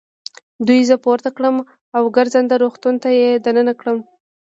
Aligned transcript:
دوی 0.67 0.79
زه 0.89 0.95
پورته 1.03 1.29
کړم 1.37 1.55
او 1.97 2.03
ګرځنده 2.17 2.55
روغتون 2.63 2.95
ته 3.03 3.09
يې 3.19 3.29
دننه 3.45 3.73
کړم. 3.79 3.97